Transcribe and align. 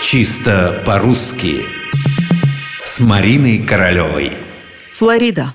Чисто 0.00 0.80
по-русски 0.86 1.64
С 2.84 3.00
Мариной 3.00 3.58
Королевой 3.58 4.30
Флорида 4.94 5.54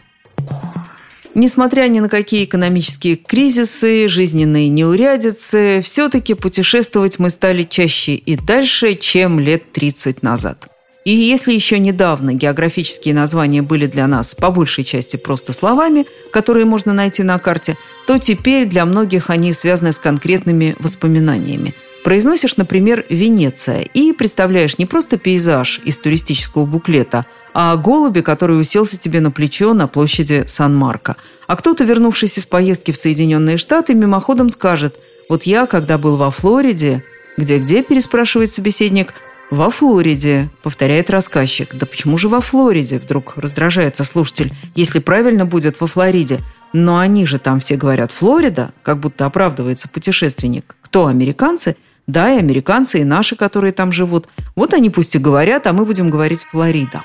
Несмотря 1.34 1.88
ни 1.88 2.02
на 2.02 2.10
какие 2.10 2.44
экономические 2.44 3.16
кризисы, 3.16 4.10
жизненные 4.10 4.68
неурядицы, 4.68 5.82
все-таки 5.82 6.34
путешествовать 6.34 7.20
мы 7.20 7.30
стали 7.30 7.64
чаще 7.64 8.16
и 8.16 8.36
дальше, 8.36 8.96
чем 8.96 9.40
лет 9.40 9.72
30 9.72 10.22
назад. 10.24 10.68
И 11.06 11.12
если 11.12 11.54
еще 11.54 11.80
недавно 11.80 12.34
географические 12.34 13.16
названия 13.16 13.62
были 13.62 13.88
для 13.88 14.08
нас 14.08 14.36
по 14.36 14.52
большей 14.52 14.84
части 14.84 15.16
просто 15.16 15.54
словами, 15.54 16.06
которые 16.32 16.66
можно 16.66 16.92
найти 16.94 17.24
на 17.24 17.40
карте, 17.40 17.78
то 18.08 18.20
теперь 18.20 18.68
для 18.68 18.86
многих 18.86 19.30
они 19.30 19.54
связаны 19.54 19.94
с 19.94 20.00
конкретными 20.00 20.76
воспоминаниями. 20.80 21.74
Произносишь, 22.04 22.58
например, 22.58 23.06
Венеция 23.10 23.82
и 23.82 24.12
представляешь 24.12 24.78
не 24.78 24.86
просто 24.86 25.18
пейзаж 25.18 25.80
из 25.86 25.98
туристического 26.00 26.66
буклета, 26.66 27.26
а 27.54 27.76
голуби, 27.78 28.20
который 28.20 28.60
уселся 28.60 28.98
тебе 28.98 29.22
на 29.22 29.32
плечо 29.32 29.74
на 29.74 29.88
площади 29.88 30.44
Сан-Марко. 30.46 31.16
А 31.48 31.56
кто-то, 31.56 31.84
вернувшись 31.86 32.38
из 32.38 32.46
поездки 32.46 32.92
в 32.92 32.98
Соединенные 32.98 33.58
Штаты, 33.58 33.94
мимоходом 33.94 34.50
скажет 34.50 34.96
«Вот 35.30 35.44
я, 35.44 35.66
когда 35.66 35.98
был 35.98 36.18
во 36.18 36.30
Флориде...» 36.30 37.04
«Где-где?»– 37.38 37.82
переспрашивает 37.84 38.52
собеседник– 38.52 39.14
«Во 39.54 39.70
Флориде»,— 39.70 40.50
повторяет 40.64 41.12
рассказчик. 41.12 41.76
«Да 41.76 41.86
почему 41.86 42.18
же 42.18 42.28
во 42.28 42.42
Флориде?»— 42.42 42.98
вдруг 43.04 43.38
раздражается 43.38 44.04
слушатель. 44.04 44.52
«Если 44.74 44.98
правильно 44.98 45.46
будет 45.46 45.80
во 45.80 45.86
Флориде. 45.86 46.40
Но 46.74 46.98
они 46.98 47.28
же 47.28 47.38
там 47.38 47.60
все 47.60 47.76
говорят 47.76 48.12
«Флорида», 48.12 48.74
как 48.82 49.00
будто 49.00 49.28
оправдывается 49.28 49.88
путешественник. 49.88 50.76
Кто, 50.82 51.06
американцы? 51.06 51.76
Да, 52.08 52.32
и 52.32 52.38
американцы, 52.38 53.00
и 53.00 53.04
наши, 53.04 53.36
которые 53.36 53.72
там 53.72 53.92
живут. 53.92 54.28
Вот 54.56 54.74
они 54.74 54.90
пусть 54.90 55.16
и 55.16 55.20
говорят, 55.20 55.68
а 55.68 55.74
мы 55.74 55.86
будем 55.86 56.10
говорить 56.10 56.46
«Флорида». 56.52 57.04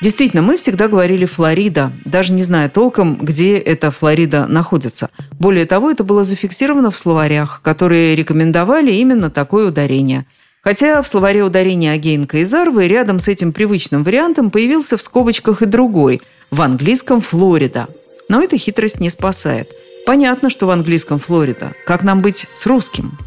Действительно, 0.00 0.42
мы 0.42 0.56
всегда 0.56 0.88
говорили 0.88 1.24
«Флорида», 1.24 1.92
даже 2.04 2.32
не 2.32 2.44
зная 2.44 2.68
толком, 2.68 3.16
где 3.16 3.58
эта 3.58 3.90
Флорида 3.90 4.46
находится. 4.46 5.10
Более 5.38 5.66
того, 5.66 5.90
это 5.90 6.04
было 6.04 6.24
зафиксировано 6.24 6.90
в 6.90 6.98
словарях, 6.98 7.60
которые 7.62 8.14
рекомендовали 8.14 8.92
именно 8.92 9.30
такое 9.30 9.68
ударение– 9.68 10.26
Хотя 10.68 11.00
в 11.02 11.08
словаре 11.08 11.42
ударения 11.42 11.92
Агейнка 11.92 12.38
и 12.38 12.44
Зарвы 12.44 12.88
рядом 12.88 13.20
с 13.20 13.28
этим 13.28 13.52
привычным 13.52 14.02
вариантом 14.02 14.50
появился 14.50 14.96
в 14.96 15.02
скобочках 15.02 15.62
и 15.62 15.66
другой, 15.66 16.20
в 16.50 16.60
английском 16.60 17.20
«Флорида». 17.20 17.86
Но 18.28 18.42
эта 18.42 18.58
хитрость 18.58 19.00
не 19.00 19.08
спасает. 19.08 19.70
Понятно, 20.04 20.50
что 20.50 20.66
в 20.66 20.70
английском 20.70 21.18
«Флорида». 21.20 21.72
Как 21.86 22.02
нам 22.02 22.22
быть 22.22 22.46
с 22.54 22.66
русским? 22.66 23.18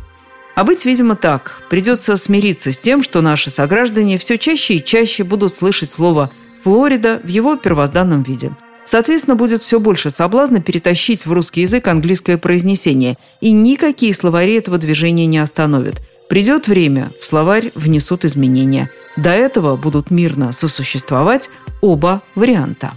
А 0.56 0.64
быть, 0.64 0.86
видимо, 0.86 1.16
так. 1.16 1.62
Придется 1.70 2.18
смириться 2.18 2.72
с 2.72 2.80
тем, 2.80 3.04
что 3.04 3.22
наши 3.22 3.50
сограждане 3.50 4.18
все 4.18 4.38
чаще 4.38 4.76
и 4.76 4.84
чаще 4.84 5.24
будут 5.24 5.54
слышать 5.54 5.90
слово 5.90 6.32
«Флорида» 6.64 7.22
в 7.24 7.28
его 7.28 7.56
первозданном 7.56 8.24
виде. 8.24 8.52
Соответственно, 8.84 9.36
будет 9.36 9.62
все 9.62 9.80
больше 9.80 10.10
соблазна 10.10 10.62
перетащить 10.62 11.26
в 11.26 11.32
русский 11.32 11.62
язык 11.62 11.88
английское 11.88 12.38
произнесение, 12.38 13.16
и 13.40 13.52
никакие 13.52 14.14
словари 14.14 14.56
этого 14.56 14.78
движения 14.78 15.26
не 15.26 15.40
остановят– 15.40 16.02
Придет 16.32 16.70
время, 16.70 17.12
в 17.20 17.26
словарь 17.26 17.74
внесут 17.76 18.24
изменения. 18.24 18.90
До 19.18 19.32
этого 19.32 19.76
будут 19.76 20.12
мирно 20.12 20.54
сосуществовать 20.54 21.50
оба 21.82 22.22
варианта. 22.36 22.94